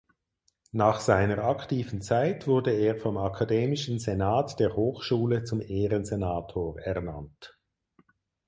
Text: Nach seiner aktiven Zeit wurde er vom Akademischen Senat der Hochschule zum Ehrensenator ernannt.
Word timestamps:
Nach 0.71 0.99
seiner 0.99 1.43
aktiven 1.43 2.01
Zeit 2.01 2.47
wurde 2.47 2.71
er 2.71 2.97
vom 2.97 3.17
Akademischen 3.17 3.99
Senat 3.99 4.59
der 4.59 4.75
Hochschule 4.75 5.43
zum 5.43 5.61
Ehrensenator 5.61 6.79
ernannt. 6.79 7.55